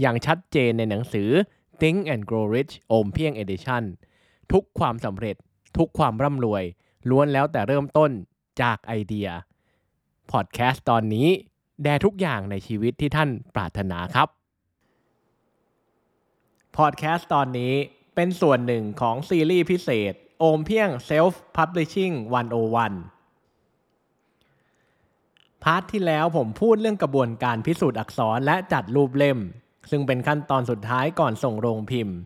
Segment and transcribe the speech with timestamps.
[0.00, 1.28] อย่างชัดเจนในหนังสือ
[1.80, 3.82] Think and Grow Rich โอมเพียง Edition
[4.52, 5.36] ทุกความสำเร็จ
[5.76, 6.64] ทุกความร่ำรวย
[7.10, 8.10] ล้วนแล้วแต่เริ่มต้น
[8.62, 9.28] จากไอเดีย
[10.30, 11.28] พอดแคสต์ตอนนี้
[11.82, 14.28] แด่ทุกอย่างในชีวิตที่ท่านปรารถนาครับ
[16.76, 17.72] พอดแคสต์ตอนนี้
[18.14, 22.14] เป็นส่วนหนึ่งของซีรีส์พิเศษ โอมเพียง Self Publishing
[23.48, 29.38] 101 part ที่แล้วผมพูดเรื่องกระบวนการพิสูจน์อักษรและจัดรูปเล่ม
[29.90, 32.16] ซึ่งเป็นขั้นตอนสุดท้ายก่อนส่งโรงพิมพ์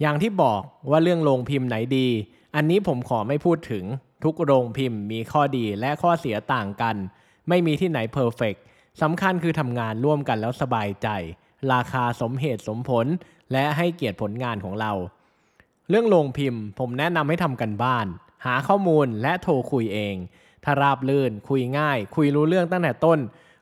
[0.00, 2.08] อย่างที่บอกว่าเรื่องโรงพิมพ์ไหนดี
[2.54, 3.84] อันนี้ผมขอไม่พูดถึง
[4.24, 6.96] ทุกโรงพิมพ์มีข้อดีและข้อเสียต่างกัน
[7.48, 8.54] ไม่มีที่ไหน perfect
[9.02, 11.08] สำคัญคือทำงานร่วมกันแล้วสบายใจ
[11.72, 13.06] ราคาสมเหตุสมผล
[13.52, 14.92] และให้เกียรติผลงานของเรา
[15.88, 18.06] เรื่องโรงพิมพ์ ผมแนะนำให้ทำกันบ้าน
[18.46, 20.16] หาข้อมูลและโทรคุยเอง
[20.64, 23.18] ถ้าราบลื่น คุยง่าย คุยรู้เรื่องตั้งแต่ต้น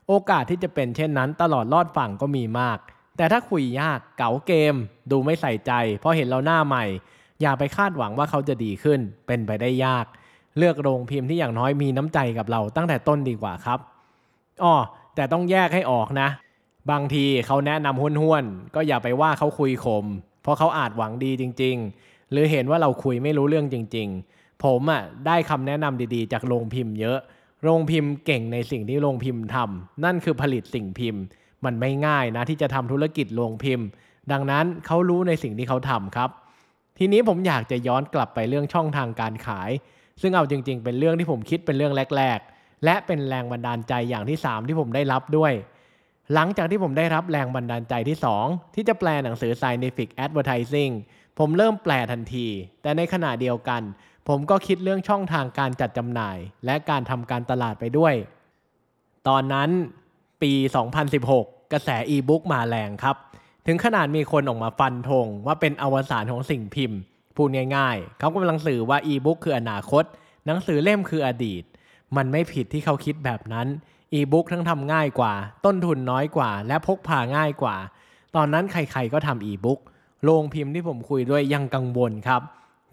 [0.07, 2.79] โอกาสที่จะเป็นเช่นนั้นตลอดรอดฝั่งก็มีมาก
[3.17, 4.75] แต่ถ้าคุยยากเก๋าเกม
[5.11, 6.85] ดูไม่ใส่ใจพราะเห็นเราหน้าใหม่
[7.41, 10.05] อย่าไปคาดหวังว่าเขาจะดีขึ้น เป็นไปได้ยาก
[10.57, 13.79] เลือกโรงพิมพ์ที่อย่างน้อยมีน้ำใจกับเราตั้งแต่ต้นดีกว่าครับ
[14.63, 14.75] อ้อ
[15.15, 16.29] แต่ต้องแยกให้ออกนะ
[16.91, 20.05] บางทีเขาแนะนำห้วนๆก็อย่าไปว่าเขาคุยขม
[20.41, 27.19] เพราะเขาอาจหวังดีจริง ๆ หรือเห็นว่าเราคุยไม่รู้เรื่องจริง ๆ ผมอะได้คำแนะนำดีๆ จากโรงพิมพ์เยอะ
[27.63, 31.23] โรงพิมพ์เก่งในสิ่งที่โรงพิมพ์ทำนั่นคือผลิตสิ่งพิมพ์
[31.67, 33.87] มันไม่ง่ายนะที่จะทำธุรกิจโรงพิมพ์
[34.31, 36.29] ดังนั้นเขารู้ในสิ่งที่เขาทำครับ
[36.97, 39.69] ทีนี้ผมอยากจะย้อนกลับไปเรื่องช่องทางการขาย
[40.21, 45.53] ซึ่งเอาจริง ๆ เป็นเรื่องที่ผมคิดเป็นเรื่องแรก ๆ และเป็นแรงบันดาลใจอย่างที่ 3 ที่ผมได้รับด้วย
[46.33, 50.93] หลังจากที่ผมได้รับแรงบันดาลใจที่ 2 ที่จะแปลหนังสือ Scientific Advertising
[51.39, 52.47] ผมเริ่มแปลทันที
[52.81, 53.81] แต่ในขณะเดียวกัน
[54.27, 58.13] ผมก็คิดเรื่องช่องทางการจัดจำหน่าย และการทำการตลาดไปด้วย
[59.27, 59.69] ตอนนั้น
[60.41, 60.51] ปี
[61.07, 63.15] 2016 กระแสอีบุ๊กมาแรงครับ
[63.65, 66.99] ถึงขนาดมีคนออกมาฟันธงว่าเป็นอวสานของสิ่งพิมพ์
[67.35, 70.03] พูดง่ายๆ เขากำลังสื่อว่าอีบุ๊กคืออนาคต
[70.45, 71.63] หนังสือเล่มคืออดีต
[72.15, 73.67] มันไม่ผิดที่เขาคิดแบบนั้น
[74.13, 75.33] อีบุ๊กทั้งทำง่ายกว่า
[75.65, 77.75] ต้นทุนน้อยกว่า และพกพาง่ายกว่า
[78.35, 79.79] ตอนนั้นใครๆก็ทำอีบุ๊ก
[80.23, 82.41] โรงพิมพ์ที่ผมคุยด้วยยังกังวลครับ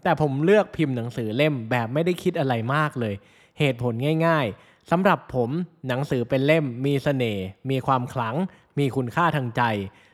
[0.03, 3.15] แต่ผมเลือกพิมพ์หนังสือเล่มแบบไม่ได้คิดอะไรมากเลย
[3.59, 3.93] เหตุผล
[4.27, 5.49] ง่าย ๆสำหรับผม
[5.87, 8.35] หนังสือเป็นเล่มมีเสน่ห์มีความขลัง
[8.79, 9.61] มีคุณค่าทางใจ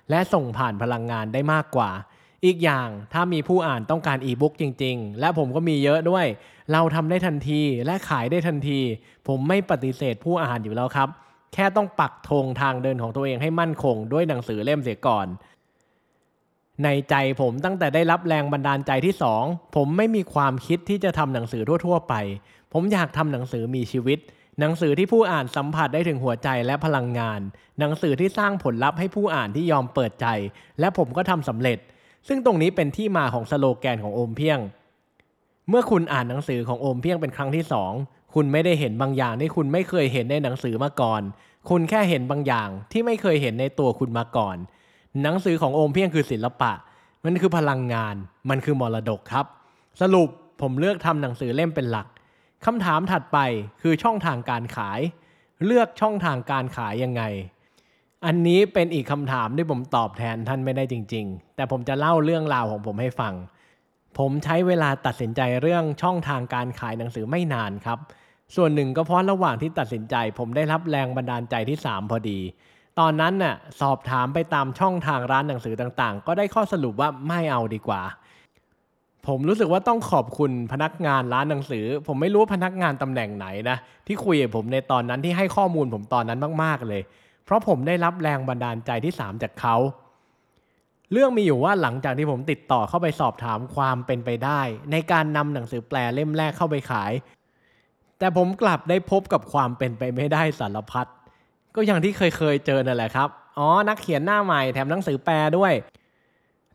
[0.09, 1.91] และส่งผ่านพลังงานได้มากกว่า
[2.45, 6.25] อีกอย่างถ้ามีผู้อ่านต้องการอีบุ๊กจริง ๆ และผมก็มีเยอะด้วย
[6.71, 8.79] เราทำได้ทันทีและขายได้ทันที
[9.27, 11.09] ผมไม่ปฏิเสธผู้อ่านอยู่แล้วครับ
[11.53, 15.27] แค่ต้องปักธงทางเดินของตัวเองให้มั่นคง ด้วยหนังสือเล่มเสียก่อน
[16.83, 19.43] ในใจผมตั้งแต่ได้รับแรงบันดาลใจที่สอง
[19.75, 22.13] ผมไม่มีความคิดที่จะทำหนังสือทั่ว ๆ ไป
[22.73, 24.19] ผมอยากทำหนังสือมีชีวิต
[24.59, 27.41] หนังสือที่ผู้อ่านสัมผัสได้ถึงหัวใจและพลังงาน
[27.79, 30.27] หนังสือที่สร้างผลลัพธ์ให้ผู้อ่านที่ยอมเปิดใจ
[30.79, 31.77] และผมก็ทำสำเร็จ
[32.27, 34.59] ซึ่งตรงนี้เป็นที่มาของสโลแกนของโอมเพียง
[35.69, 37.91] เมื่อคุณอ่านหนังสือของโอมเพียงเป็นครั้งที่สอง
[38.33, 41.21] คุณไม่ได้เห็นบางอย่างที่คุณไม่เคยเห็นในหนังสือมาก่อน
[41.69, 44.57] คุณแค่เห็นบางอย่างที่ไม่เคยเห็นในตัวคุณมาก่อน
[45.21, 46.71] หนังสือของโอมเพียงคือศิลปะ
[47.25, 48.15] มันคือพลังงาน
[48.49, 49.45] มันคือมรดกครับ
[50.01, 50.29] สรุป
[50.61, 52.07] ผมเลือกทำหนังสือเล่มเป็นหลัก
[52.65, 53.39] คำถามถัดไป
[53.81, 54.99] คือช่องทางการขาย
[55.65, 57.23] เลือกช่องทางการขายยังไง
[58.25, 63.33] อันนี้เป็นอีกคำถามที่ผมตอบแทนท่านไม่ได้จริง ๆ แต่ผมจะเล่าเรื่องราวของผมให้ฟัง
[64.17, 67.99] ผมใช้เวลาตัดสินใจเรื่องช่องทางการขายหนังสือไม่นานครับ
[68.55, 72.39] ส่วนหนึ่งก็เพราะระหว่างที่ตัดสินใจ ผมได้รับแรงบันดาลใจที่ 3 พอดี
[72.99, 78.01] ตอนนั้นน่ะสอบถามไปตามช่องทางร้านหนังสือต่างๆ ก็ได้ข้อสรุปว่าไม่เอาดีกว่า
[79.27, 83.77] ผมรู้สึกว่าต้องขอบคุณพนักงานร้านหนังสือ ผมไม่รู้ว่าพนักงานตำแหน่งไหนนะ
[84.07, 87.01] ที่คุยกับผมในตอนนั้นที่ให้ข้อมูลผมตอนนั้นมาก ๆ เลย
[87.45, 89.75] เพราะผมได้รับแรงบันดาลใจที่ 3 จากเขา
[91.11, 97.11] เรื่องมีอยู่ว่าหลังจากที่ผมติดต่อเข้าไปสอบถามความเป็นไปได้ ในการนำหนังสือแปลเล่มแรกเข้าไปขาย
[98.19, 101.07] แต่ผมกลับได้พบกับความเป็นไปไม่ได้สารพัด
[101.75, 105.73] ก็อย่างที่เคยเคยเจอนั่นแหละครับอ๋อนักเขียนหน้าใหม่แถมหนังสือแปลด้วย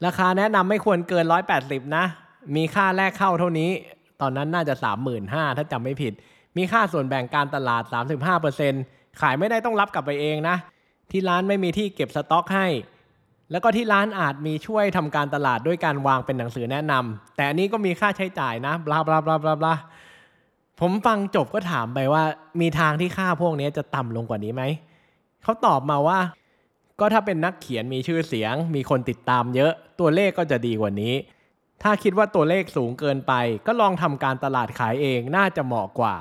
[0.05, 1.25] ราคาแนะนำไม่ควรเกิน
[1.61, 2.05] 180 นะ
[2.57, 3.71] มีค่าแรกเข้าเท่านี้
[4.21, 4.75] ตอนนั้นน่าจะ
[5.17, 6.13] 35,000ถ้าจำไม่ผิด
[6.57, 7.83] มีค่าส่วนแบ่งการตลาด
[8.51, 10.57] 35%ขายไม่ได้ต้องรับกลับไปเองนะ
[11.11, 12.67] ที่ร้านไม่มีที่เก็บสต็อกให้
[13.51, 19.75] แล้วก็ที่ร้านอาจมีช่วยทำการตลาดด้วยการวางเป็นหนังสือแนะนำแต่อันนี้ก็มีค่าใช้จ่ายนะบลาบลาบลาบลาบลา
[20.81, 22.23] ผมฟังจบก็ถามไปว่า
[22.61, 24.63] มีทางที่ค่าพวกนี้จะต่ำลงกว่านี้ไหม
[25.43, 26.19] เขาตอบมาว่า
[27.01, 31.15] ก็ถ้าเป็นนักเขียนมีชื่อเสียง มีคนติดตามเยอะ ตัวเลขก็จะดีกว่านี้
[31.83, 33.33] ถ้าคิดว่าตัวเลขสูงเกินไป
[33.67, 36.17] ก็ลองทำการตลาดขายเองน่าจะเหมาะกว่า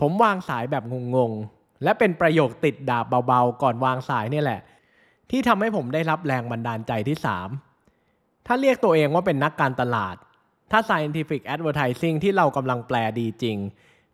[0.00, 0.84] ผมวางสายแบบ
[1.16, 4.60] งงๆ และเป็นประโยคติดดาบเบาๆ ก่อนวางสายนี่แหละ
[5.30, 7.16] ที่ทำให้ผมได้รับแรงบันดาลใจที่
[7.80, 10.16] 3 ถ้าเรียกตัวเองว่าเป็นนักการตลาด
[10.70, 13.56] ถ้า scientific advertising ที่เรากำลังแปลดีจริง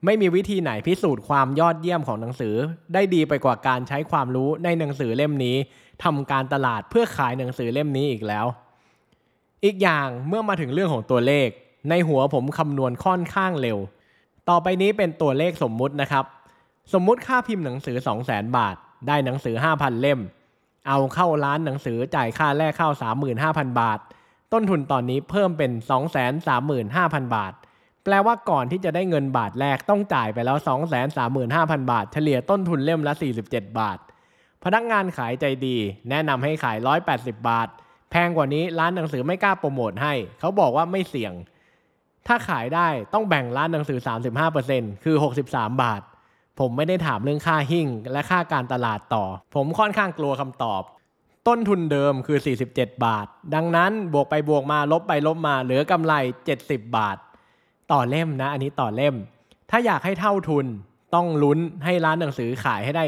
[0.04, 2.54] ไม่มีวิธีไหนพิสูจน์ความยอดเยี่ยมของหนังสือ
[2.94, 5.56] ได้ดีไปกว่าการใช้ความรู้ในหนังสือเล่มนี้
[6.04, 8.46] ทำการตลาดเพื่อขายหนังสือเล่มนี้อีกแล้ว
[9.64, 11.48] อีกอย่างเมื่อมาถึงเรื่องของตัวเลข
[11.90, 13.78] ในหัวผมคำนวณค่อนข้างเร็ว
[14.48, 16.24] ต่อไปนี้เป็นตัวเลขสมมุตินะครับ
[16.92, 18.76] สมมุติค่าพิมพ์หนังสือ 200,000 บาท
[19.06, 20.20] ได้หนังสือ 5,000 เล่ม
[20.88, 22.90] เอาเข้าร้านหนังสือจ่ายค่าแรกเข้า
[23.34, 23.98] 35,000 บาท
[24.52, 25.70] ต้นทุนตอนนี้เพิ่มเป็น
[26.52, 27.52] 235,000 บาท
[28.04, 30.58] แปลว่าก่อนที่จะได้เงินบาทแรกต้องจ่ายไปแล้ว
[31.24, 33.12] 235,000 บาท เฉลี่ยต้นทุนเล่มละ
[33.46, 33.98] 47 บาท
[34.64, 35.76] พนักงานขายใจดี
[36.10, 36.78] แนะนำให้ขาย
[37.12, 37.68] 180 บาท
[38.12, 41.32] แพงกว่านี้ร้านหนังสือไม่กล้าโปรโมทให้ เขาบอกว่าไม่เสี่ยง
[42.26, 43.98] ถ้าขายได้ต้องแบ่งร้านหนังสือ
[44.52, 45.16] 35%คือ
[45.46, 46.02] 63 บาท
[46.60, 49.24] ผมไม่ได้ถามเรื่องค่าหิ้งและค่าการตลาดต่อ
[49.54, 50.82] ผมค่อนข้างกลัวคำตอบ
[51.48, 52.38] ต้นทุนเดิมคือ
[52.70, 56.14] 47 บาท ดังนั้นบวกไปบวกมาลบไปลบมาเหลือกำไร
[56.54, 57.16] 70 บาท
[57.92, 59.16] ต่อเล่มนะ อันนี้ต่อเล่ม
[59.70, 60.66] ถ้าอยากให้เท่าทุน
[61.14, 63.04] ต้องลุ้นให้ร้านหนังสือขายให้ได้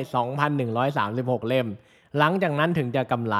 [0.72, 1.66] 2,136 เล่ม
[2.18, 3.36] หลังจากนั้นถึงจะกำไร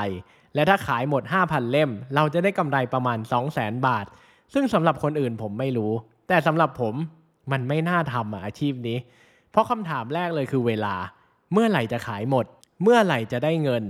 [0.54, 3.18] และถ้าขายหมด 5,000 เล่ม เราจะได้กำไรประมาณ
[3.52, 4.06] 200,000 บาท
[4.54, 5.92] ซึ่งสำหรับคนอื่นผมไม่รู้
[6.28, 6.94] แต่สำหรับผม
[7.52, 8.98] มันไม่น่าทำอะอาชีพนี้
[9.50, 10.94] เพราะคำถามแรกเลยคือเวลา
[11.52, 12.44] เมื่อไหร่จะขายหมด
[12.82, 13.84] เมื่อไหร่จะได้เงิน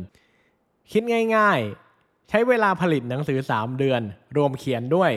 [0.93, 1.03] คิด
[1.37, 4.01] ง่ายๆ ใช้เวลาผลิตหนังสือ 3 เดือน
[4.37, 5.13] รวมเขียนด้วย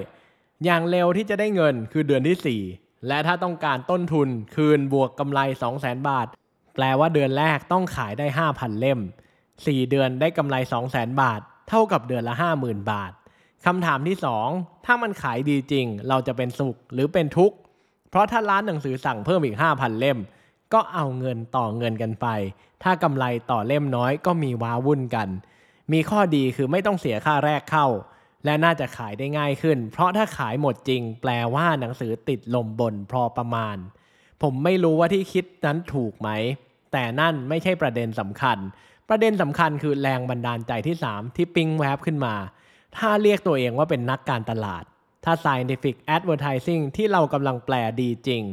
[0.65, 5.39] อย่างเร็วที่จะได้เงินคือเดือนที่ 4 และถ้าต้องการต้นทุนคืนบวกกำไร
[5.73, 6.27] 200,000 บาท
[6.75, 8.99] แปลว่าเดือนแรกต้องขายได้ 5,000 เล่ม
[9.65, 10.55] 4 เดือนได้กำไร
[10.87, 13.11] 200,000 บาท เท่ากับเดือนละ 50,000 บาท
[13.65, 14.17] คำถามที่
[14.51, 17.57] 2 ถ้ามันขายดีจริง เราจะเป็นสุขหรือเป็นทุกข์
[18.09, 20.19] เพราะถ้าร้านหนังสือสั่งเพิ่มอีก 5,000 เล่ม
[20.73, 22.27] ก็เอาเงินต่อเงินกันไป
[22.83, 25.29] ถ้ากำไรต่อเล่มน้อยก็มีว้าวุ่นกัน
[25.91, 27.87] มีข้อดีคือไม่ต้องเสียค่าแรกเข้า
[28.45, 33.77] และน่าจะขายได้ง่ายขึ้น เพราะถ้าขายหมดจริง แปลว่าหนังสือติดลมบนพอประมาณ
[34.43, 36.29] ผมไม่รู้ว่าที่คิดนั้นถูกไหม
[36.91, 38.57] แต่นั่นไม่ใช่ประเด็นสำคัญ
[39.09, 42.35] ประเด็นสำคัญคือแรงบันดาลใจที่ 3 ที่ปิ๊งแวบขึ้นมา
[42.97, 44.83] ถ้าเรียกตัวเองว่าเป็นนักการตลาด
[45.25, 48.43] ถ้า scientific advertising ที่เรากำลังแปลดีจริง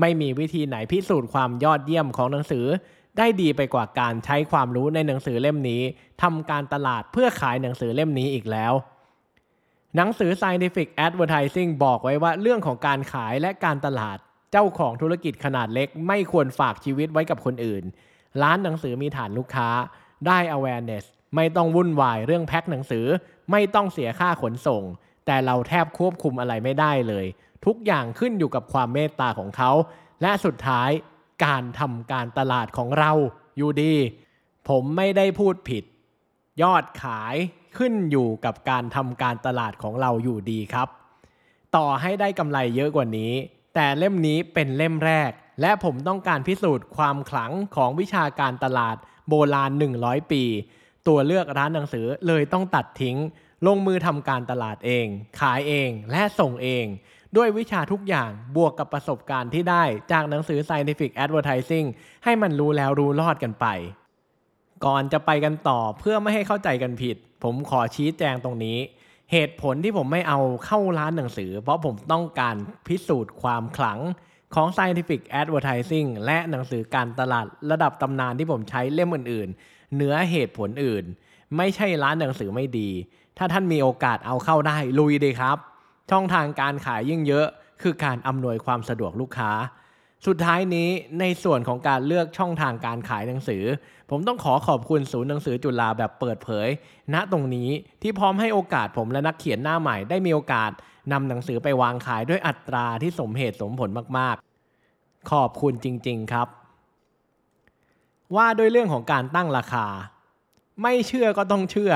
[0.00, 2.66] ไม่มีวิธีไหนพิสูจน์ความยอดเยี่ยมของหนังสือ
[3.18, 5.82] ได้ดีไปกว่าการใช้ความรู้ในหนังสือเล่มนี้
[6.22, 8.72] ทำการตลาดเพื่อขายหนังสือเล่มนี้อีกแล้ว
[9.96, 14.18] หนังสือ scientific advertising บอกไว้ว่าเรื่องของการขายและการตลาด
[14.52, 17.84] เจ้าของธุรกิจขนาดเล็ก ไม่ควรฝากชีวิตไว้กับคนอื่น
[18.42, 19.68] ร้านหนังสือมีฐานลูกค้า
[20.26, 21.04] ได้ awareness
[21.36, 23.06] ไม่ต้องวุ่นวายเรื่องแพ็คหนังสือ
[23.50, 24.82] ไม่ต้องเสียค่าขนส่ง
[25.26, 27.26] แต่เราแทบควบคุมอะไรไม่ได้เลย
[27.66, 29.70] ทุกอย่างขึ้นอยู่กับความเมตตาของเขา
[30.22, 30.90] และสุดท้าย
[31.44, 33.12] การทำการตลาดของเรา
[33.56, 33.94] อยู่ดี
[34.68, 35.84] ผมไม่ได้พูดผิด
[36.62, 37.36] ยอดขาย
[37.78, 40.88] ขึ้นอยู่กับการทำการตลาดของเราอยู่ดีครับ
[41.76, 43.32] ต่อให้ได้กำไรเยอะกว่านี้
[43.74, 48.96] แต่เล่มนี้เป็นเล่มแรก และผมต้องการพิสูจน์ความขลังของวิชาการตลาด
[49.28, 50.42] โบราณ 100 ปี
[51.08, 53.16] ตัวเลือกร้านหนังสือเลยต้องตัดทิ้ง
[53.66, 55.06] ลงมือทำการตลาดเอง
[55.40, 56.86] ขายเองและส่งเอง
[57.36, 61.86] ด้วยวิชาทุกอย่างบวกกับประสบการณ์ที่ได้จากหนังสือ Scientific Advertising
[62.24, 63.66] ให้มันรู้แล้วรู้รอดกันไป
[64.84, 68.78] ก่อนจะไปกันต่อเพื่อไม่ให้เข้าใจกันผิด ผมขอชี้แจงตรงนี้
[69.32, 73.98] เหตุผลที่ผมไม่เอาเข้าร้านหนังสือ เพราะผมต้องการพิสูจน์ความขลัง
[74.54, 81.04] ของ Scientific Advertising และหนังสือการตลาดระดับตำนานที่ผมใช้เล่มอื่นๆ เหนือเหตุผลอื่น
[81.56, 82.90] ไม่ใช่ร้านหนังสือไม่ดี
[83.38, 85.56] ถ้าท่านมีโอกาสเอาเข้าได้ลุยดีครับ
[86.10, 87.46] ช่องทางการขายยิ่งเยอะ
[87.82, 89.52] คือการอำนวยความสะดวกลูกค้า
[90.26, 90.88] สุดท้ายนี้
[91.20, 93.64] ในส่วนของการเลือกช่องทางการขายหนังสือ
[94.10, 96.68] ผมต้องขอขอบคุณศูนย์หนังสือจุฬาแบบเปิดเผย
[97.14, 97.68] ณตรงนี้
[98.02, 100.70] ที่พร้อมให้โอกาสผมและนักเขียนหน้าใหม่ได้มีโอกาส
[101.12, 106.48] นำหนังสือไปวางขายด้วยอัตราที่สมเหตุสมผลมากๆ ขอบคุณจริง ๆ ครับ
[108.36, 109.86] ว่าด้วยเรื่องของการตั้งราคา
[110.82, 111.92] ไม่เชื่อก็ต้องเชื่อ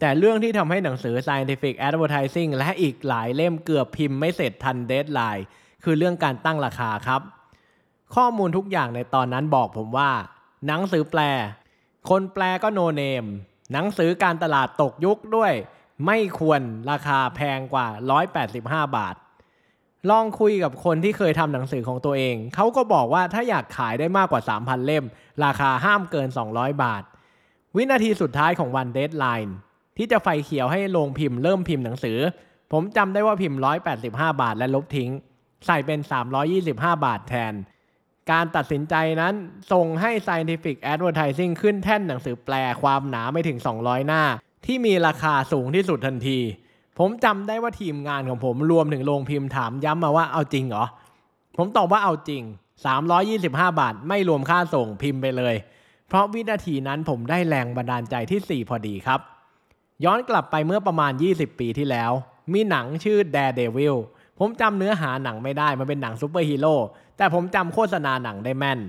[0.00, 5.46] แต่เรื่องที่ทำให้หนังสือ Scientific Advertising และอีกหลายเล่มเกือบพิมพ์ไม่เสร็จทัน deadline
[5.84, 7.20] คือเรื่องการตั้งราคาครับ
[8.14, 10.10] ข้อมูลทุกอย่างในตอนนั้นบอกผมว่า
[10.66, 11.20] หนังสือแปล
[12.10, 13.24] คนแปลก็ no name
[13.72, 15.52] หนังสือการตลาดตกยุคด้วย
[16.06, 17.88] ไม่ควรราคาแพงกว่า
[18.40, 19.16] 185 บาท
[20.10, 25.04] ลองคุยกับคนที่เคยทำหนังสือของตัวเอง เขาก็บอกว่าถ้าอยากขายได้มากกว่า 3,000 เล่ม
[25.44, 27.02] ราคาห้ามเกิน 200 บาท
[27.76, 29.56] วินาทีสุดท้ายของวัน deadline
[29.96, 32.18] ที่จะไฟเขียวให้โรงพิมพ์เริ่มพิมพ์หนังสือ
[32.72, 33.58] ผมจำได้ว่าพิมพ์
[34.00, 35.10] 185 บาทและลบทิ้ง
[35.66, 36.00] ใส่เป็น
[36.52, 36.72] 325
[37.04, 37.54] บาทแทน
[38.30, 39.34] การตัดสินใจนั้น
[39.72, 44.22] ส่งให้ Scientific Advertising ขึ้นแท่นหนังสือแปลความหนาไม่ถึง 200 หน้า
[44.66, 46.38] ที่มีราคาสูงที่สุดทันที
[46.98, 50.84] ผมจำได้ว่าทีมงานของผมรวมถึงโรงพิมพ์ถามย้ำมาว่าเอาจริงเหรอ
[51.56, 52.42] ผมตอบว่าเอาจริง
[53.10, 55.54] 325 บาท ไม่รวมค่าส่งพิมพ์ไปเลย
[56.08, 59.20] เพราะวินาทีนั้นผมได้แรงบันดาลใจที่ 4 พอดีครับ
[60.04, 62.12] ย้อนกลับไปเมื่อประมาณ 20 ปีที่แล้ว
[62.52, 63.96] มีหนังชื่อ Daredevil
[64.38, 66.76] ผมจำเนื้อหาหนังไม่ได้ มันเป็นหนังซูเปอร์ฮีโร่
[67.16, 68.80] แต่ผมจำโฆษณาหนังได้แม่น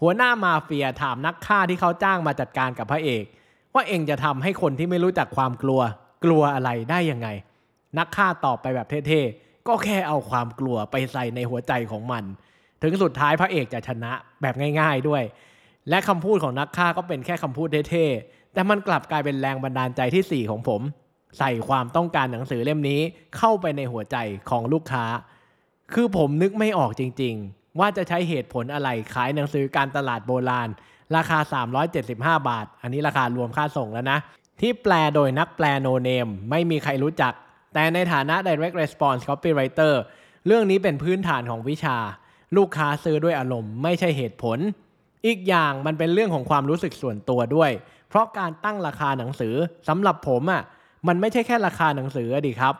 [0.00, 3.24] หัวหน้ามาเฟียถามนักฆ่าที่เขาจ้างมาจัดการกับพระเอก
[3.76, 5.80] ว่าเอ็งจะทำให้คนที่ไม่รู้จักความกลัว
[6.24, 7.28] กลัวอะไรได้ยังไง
[7.98, 12.24] นักฆ่าตอบไปแบบเท่ๆ ก็แค่เอาความกลัวไปใส่ในหัวใจของมัน
[12.82, 15.22] ถึงสุดท้ายพระเอกจะชนะแบบง่ายๆด้วย
[15.88, 20.80] และคำพูดของนักฆ่าก็เป็นแค่คำพูดเท่ๆ แต่มันกลับกลายเป็นแรงบันดาลใจที่ 4 ของผม
[21.38, 23.00] ใส่ความต้องการหนังสือเล่มนี้
[23.36, 24.16] เข้าไปในหัวใจ
[24.50, 25.04] ของลูกค้า
[25.94, 30.68] คือผมนึกไม่ออกจริง ๆ ว่าจะใช้เหตุผลอะไรขายหนังสือการตลาดโบราณ
[31.16, 31.38] ราคา
[31.92, 34.18] 375 บาท อันนี้ราคารวมค่าส่งแล้วนะ
[34.60, 37.32] ที่แปลโดยนักแปลโนเนมไม่มีใครรู้จัก
[37.74, 39.92] แต่ในฐานะ direct response copywriter
[40.46, 41.96] เรื่องนี้เป็นพื้นฐานของวิชา
[42.56, 44.58] ลูกค้าซื้อด้วยอารมณ์ไม่ใช่เหตุผล
[45.26, 47.70] อีกอย่างมันเป็นเรื่องของความรู้สึกส่วนตัวด้วย
[48.08, 49.54] เพราะการตั้งราคาหนังสือ
[49.88, 50.62] สำหรับผมอะ่ะ
[51.08, 52.74] มันไม่ใช่แค่ราคาหนังสือดิครับ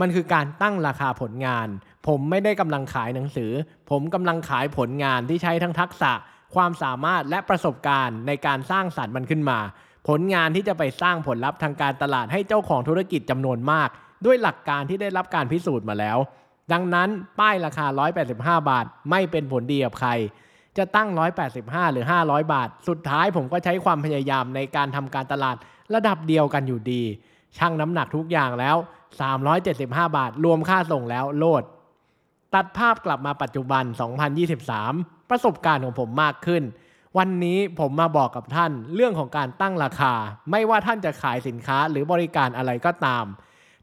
[0.00, 1.68] มันคือการตั้งราคาผลงาน
[2.06, 3.50] ผมไม่ได้กำลังขายหนังสือ
[3.90, 6.12] ผมกำลังขายผลงานที่ใช้ทั้งทักษะ
[6.54, 9.58] ความสามารถและประสบการณ์ในการสร้างสรรค์มันขึ้นมา
[10.08, 13.88] ผลงานที่จะไปสร้างผลลัพธ์ทางการตลาดให้เจ้าของธุรกิจจำนวนมาก
[14.26, 16.18] ด้วยหลักการที่ได้รับการพิสูจน์มาแล้ว
[16.72, 17.08] ดังนั้น
[17.40, 17.86] ป้ายราคา
[18.28, 20.10] 185 บาท ไม่เป็นผลดีกับใคร
[20.78, 21.08] จะตั้ง
[21.50, 25.56] 185 หรือ 500 บาท สุดท้ายผมก็ใช้ความพยายามในการทำการตลาด
[25.94, 27.02] ระดับเดียวกันอยู่ดี
[27.58, 28.76] ชั่งน้ำหนักทุกอย่างแล้ว
[29.46, 31.62] 375 บาท รวมค่าส่งแล้วโลด
[32.54, 33.84] ตัดภาพกลับมาปัจจุบัน
[34.58, 36.62] 2023 ประสบการณ์ของผมมากขึ้น
[37.18, 40.14] วันนี้ผมมาบอกกับท่านเรื่องของการตั้งราคา
[40.50, 43.24] ไม่ว่าท่านจะขายสินค้าหรือบริการอะไรก็ตาม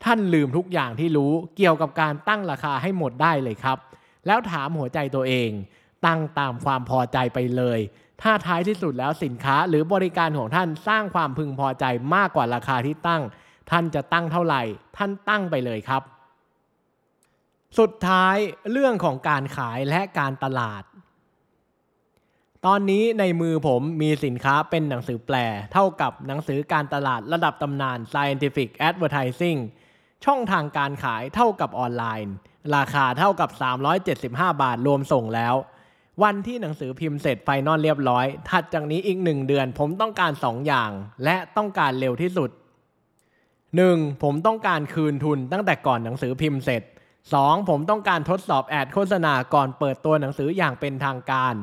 [0.06, 3.78] ท่านลืมทุกอย่างที่รู้เกี่ยวกับการตั้งราคาให้หมดได้เลยครับ
[4.28, 5.50] แล้วถามหัวใจตัวเอง
[6.06, 7.80] ตั้งตามความพอใจไปเลย
[8.22, 13.22] ถ้าท้ายที่สุดแล้วสินค้าหรือบริการของท่านสร้างความพึงพอใจมากกว่าราคาที่ตั้ง
[13.72, 14.62] ท่านจะตั้งเท่าไหร่
[14.98, 16.04] ท่านตั้งไปเลยครับ
[17.80, 18.38] สุดท้าย
[18.72, 20.84] เรื่องของการขายและการตลาด
[22.68, 25.36] ตอนนี้ในมือผมมีสินค้าเป็นหนังสือแปล
[25.74, 29.60] เท่ากับหนังสือการตลาดระดับตำนาน Scientific Advertising
[30.26, 32.34] ช่องทางการขายเท่ากับออนไลน์
[32.76, 33.50] ราคาเท่ากับ
[34.06, 35.56] 375 บาทรวมส่งแล้ว
[36.24, 40.92] วันที่หนังสือพิมพ์เสร็จไฟนอลเรียบร้อย ถัดจากนี้อีกหนึ่งเดือนผมต้องการ 2 อย่าง
[41.24, 42.50] และต้องการเร็วที่สุด
[43.36, 44.24] 1.
[44.24, 46.84] ผมต้องการคืนทุนตั้งแต่ก่อนหนังสือพิมพ์เสร็จ
[47.26, 47.70] 2.
[47.70, 51.56] ผมต้องการทดสอบ ad โฆษณาก่อนเปิดตัวหนังสืออย่างเป็นทางการ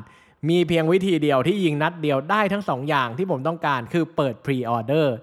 [0.49, 5.15] มีเพียงวิธีเดียวที่ยิงนัดเดียวได้ทั้งสองอย่างที่ผมต้องการคือเปิด pre-order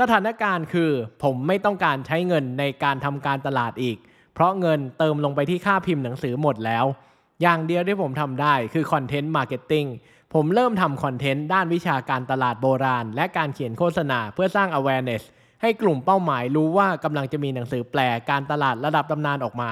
[0.00, 0.90] สถานการณ์คือ
[1.22, 3.96] ผมไม่ต้องการใช้เงินในการทำการตลาดอีก
[4.34, 6.84] เพราะเงินเติมลงไปที่ค่าพิมพ์หนังสือหมดแล้ว
[7.42, 9.86] อย่างเดียวที่ผมทำได้คือ content marketing
[10.34, 15.22] ผมเริ่มทำ content ด้านวิชาการตลาดโบราณ และการเขียนโฆษณาเพื่อสร้าง awareness
[15.62, 18.00] ให้กลุ่มเป้าหมายรู้ว่ากำลังจะมีหนังสือแปล
[18.30, 19.70] การตลาดระดับตำนานออกมา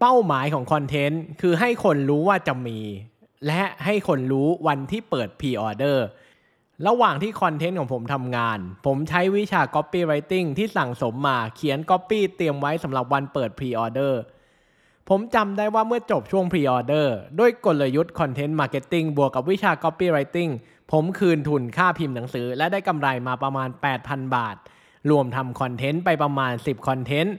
[0.00, 2.78] เป้าหมายของ content คือให้คนรู้ว่าจะมี
[3.46, 6.06] และให้คนรู้วันที่เปิด pre-order
[6.86, 14.20] ระหว่างที่ content ของผมทำงาน ผมใช้วิชา copywriting ที่สั่งสมมาเขียน copy เตรียมไว้สำหรับวันเปิด pre-order
[15.08, 20.50] ผมจำได้ว่าเมื่อจบช่วง pre-order ด้วยกลยุทธ์ content marketing บวกกับวิชา copywriting
[20.92, 23.68] ผมคืนทุนค่าพิมพ์หนังสือ และได้กำไรมาประมาณ
[24.02, 24.56] 8,000 บาท
[25.10, 27.34] รวมทำ content ไปประมาณ 10 content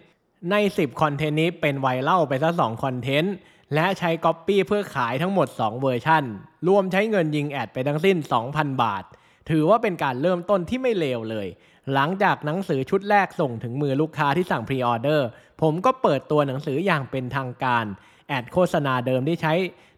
[0.52, 3.34] ใน 10 content นี้เป็น viral ไปซะ2 content
[3.74, 6.24] และใช้ Copy เพื่อขายทั้งหมด 2 เวอร์ชัน
[6.68, 8.18] รวมใช้เงินยิง ad ไปทั้งสิ้น
[8.50, 9.04] 2,000 บาท
[9.50, 11.48] ถือว่าเป็นการเริ่มต้นที่ไม่เลวเลย
[11.94, 15.28] หลังจากหนังสือชุดแรกส่งถึงมือลูกค้าที่สั่ง pre-order
[15.62, 17.86] ผมก็เปิดตัวหนังสืออย่างเป็นทางการ
[18.28, 19.54] แอดโฆษณาเดิมที่ใช้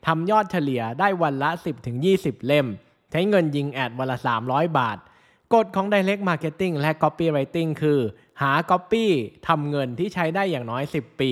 [0.08, 1.50] ทำยอดเฉลี่ยได้วันละ
[1.98, 2.68] 10-20 เล่ม
[3.12, 4.98] ใช้เงินยิงแอดวันละ 300 บาท
[5.54, 8.00] กฎของ Direct Marketing และ Copywriting คือ
[8.42, 9.06] หา Copy
[9.48, 11.32] ทำเงินที่ใช้ได้อย่างน้อย 10 ปี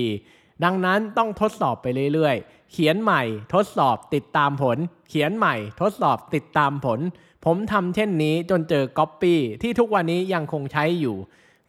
[0.64, 3.22] ดังนั้นต้องทดสอบไปเรื่อยๆ เขียนใหม่
[3.54, 7.00] ทดสอบติดตามผล เขียนใหม่ทดสอบติดตามผล
[7.44, 11.16] ผมทำเช่นนี้จนเจอ Copy ที่ทุกวันนี้ยังคงใช้อยู่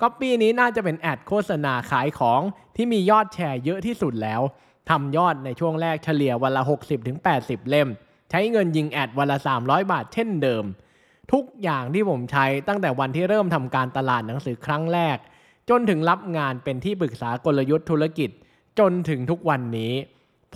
[0.01, 2.41] Copy นี้น่าจะเป็นแอดโฆษณาขายของ
[2.75, 4.41] ที่มียอดแชร์เยอะที่สุดแล้ว
[4.89, 6.63] ทำยอดในช่วงแรกเฉลี่ยวันละ
[7.17, 7.89] 60-80 เล่ม
[8.29, 10.63] ใช้เงินยิงแอดวันละ 300 บาทเช่นเดิม
[11.33, 15.17] ทุกอย่างที่ผมใช้ตั้งแต่วันที่เริ่มทำการตลาดหนังสือครั้งแรก
[15.69, 18.29] จนถึงรับงานเป็นที่ปรึกษากลยุทธ์ธุรกิจ
[18.79, 19.93] จนถึงทุกวันนี้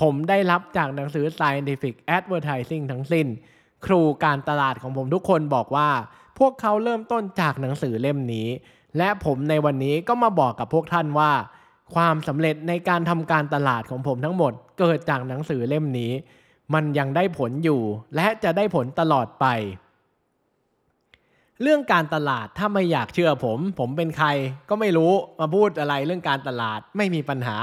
[0.02, 3.28] ผมได้รับจากหนังสือ Scientific Advertising ทั้งสิ้น
[3.86, 5.90] ครูการตลาดของผมทุกคนบอกว่า
[6.40, 8.48] พวกเขาเริ่มต้นจากหนังสือเล่มนี้
[8.98, 11.32] และผมในวันนี้ก็มาบอกกับพวกท่านว่า
[11.96, 16.12] ความสำเร็จในการทำการตลาดของผมทั้งหมด เกิดจากหนังสือเล่มนี้
[16.74, 17.82] มันยังได้ผลอยู่
[18.16, 19.46] และจะได้ผลตลอดไป
[21.62, 24.28] เรื่องการตลาดถ้าไม่อยากเชื่อผม ผมเป็นใคร
[24.70, 27.58] ก็ไม่รู้มาพูดอะไรเรื่องการตลาดไม่มีปัญหา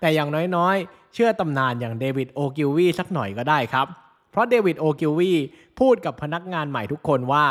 [0.00, 3.86] แต่อย่างน้อยๆ เชื่อตำนานอย่างเดวิดโอกิลวีสักหน่อยก็ได้ครับ
[4.30, 5.32] เพราะเดวิดโอกิลวี
[5.80, 7.46] พูดกับพนักงานใหม่ทุกคนว่า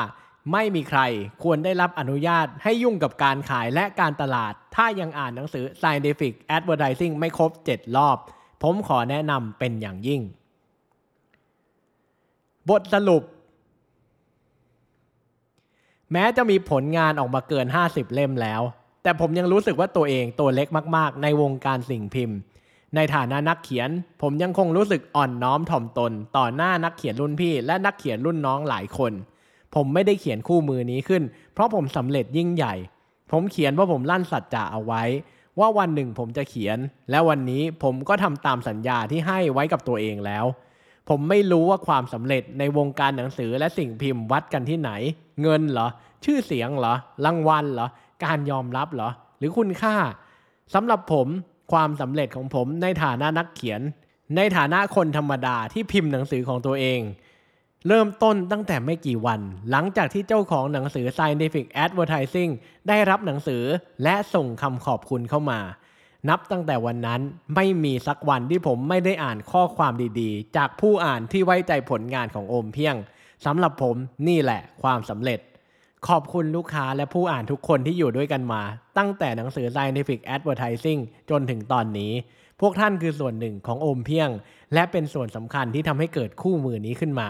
[0.54, 1.01] ไม่มีใคร
[1.44, 8.18] ควรได้รับอนุญาตให้ยุ่งกับการขายและการตลาด ถ้ายังอ่านหนังสือ Scientific Advertising ไม่ครบ 7 รอบ
[8.63, 10.22] ผมขอแนะนำเป็นอย่างยิ่ง
[12.70, 13.24] บทสรุป
[16.14, 18.62] แม้จะมีผลงานออกมาเกิน 50 เล่มแล้ว
[19.04, 22.38] แต่ผมยังรู้สึกว่าตัวเองตัวเล็กมากๆ ในวงการสิ่งพิมพ์
[22.96, 23.90] ในฐานะนักเขียน
[24.22, 29.14] ผมยังคงรู้สึกอ่อนน้อมถ่อมตน ต่อหน้านักเขียนรุ่นพี่ และนักเขียนรุ่นน้องหลายคน
[29.76, 31.24] ผมไม่ได้เขียนคู่มือนี้ขึ้น
[31.54, 32.76] เพราะผมสำเร็จยิ่งใหญ่
[33.32, 35.04] ผมเขียนเพราะผมลั่นสัจจะเอาไว้
[35.60, 36.78] ว่าวันหนึ่งผมจะเขียน
[37.10, 40.46] และวันนี้ผมก็ทำตามสัญญาที่ให้ไว้กับตัวเองแล้ว
[41.10, 44.91] ผมไม่รู้ว่าความสำเร็จในวงการหนังสือและสิ่งพิมพ์วัดกันที่ไหน
[45.41, 45.88] เงินเหรอ
[46.26, 46.93] ชื่อเสียงเหรอ
[47.26, 47.88] รางวัลเหรอ
[48.26, 49.95] การยอมรับเหรอ หรือคุณค่า
[50.73, 51.28] สำหรับผม
[51.71, 53.82] ความสำเร็จของผมในฐานะนักเขียน
[54.36, 57.02] ในฐานะคนธรรมดาที่พิมพ์หนังสือของตัวเอง
[57.88, 62.52] เริ่มต้นตั้งแต่ไม่กี่วัน หลังจากที่เจ้าของหนังสือ Scientific Advertising
[62.88, 63.63] ได้รับหนังสือ
[64.04, 65.60] และส่งคำขอบคุณเข้ามา
[66.30, 67.21] นับตั้งแต่วันนั้น
[67.56, 72.95] ไม่มีสักวันที่ผมไม่ได้อ่านข้อความดีๆ จากผู้อ่านที่ไว้ใจผลงานของโอมเพียง
[73.45, 73.95] สำหรับผม
[74.28, 75.39] นี่แหละความสำเร็จ
[76.08, 78.62] ขอบคุณลูกค้าและผู้อ่านทุกคนที่อยู่ด้วยกันมา
[78.97, 82.12] ตั้งแต่หนังสือ Scientific Advertising จนถึงตอนนี้
[82.62, 84.30] พวกท่านคือส่วนหนึ่งของโอมเพียง
[84.73, 87.30] และเป็นส่วนสำคัญที่ทำให้เกิดคู่มือนี้ขึ้นมา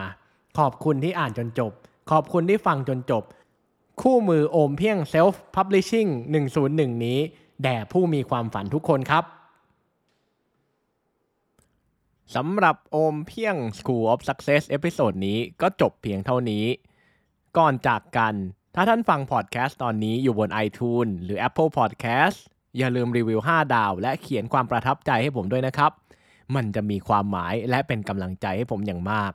[0.59, 1.71] ขอบคุณที่อ่านจนจบ
[2.11, 3.23] ขอบคุณที่ฟังจนจบ
[4.01, 6.09] คู่มือโอมเพียง Self Publishing
[6.57, 7.19] 101 นี้
[7.63, 9.23] แด่ผู้มีความฝันทุกคนครับ
[12.35, 16.65] สำหรับโอมเพียง School of Success episode นี้ก็จบเพียงเท่านี้
[17.57, 18.33] ก่อนจากกัน
[18.75, 22.37] ถ้าท่านฟังพอดแคสต์ตอนนี้อยู่บน iTunes หรือ Apple Podcast
[22.77, 25.91] อย่าลืมรีวิว 5 ดาว และเขียนความประทับใจให้ผมด้วยนะครับ
[26.55, 29.33] มันจะมีความหมายและเป็นกำลังใจให้ผมอย่างมาก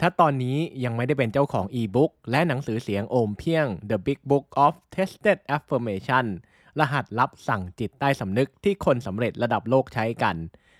[0.00, 6.26] ถ้าตอนนี้ยังไม่ได้เป็นเจ้าของอีบุ๊กและหนังสือเสียงโอมเพียง The Big Book of Tested Affirmation
[6.80, 10.36] รหัสลับสั่งจิตใต้สำนึกที่คนสำเร็จระดับโลกใช้กัน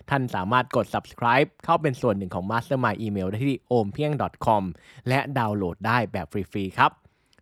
[0.09, 4.63] ท่านสามารถกด subscribe เข้าเป็นส่วนหนึ่งของ Mastermind Email ได้ที่ ompieng.com
[5.09, 6.91] และดาวน์โหลดได้แบบฟรีๆครับ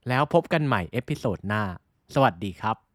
[0.10, 1.64] แล้วพบกันใหม่ episode หน้า
[2.14, 2.89] สวัสดีครับ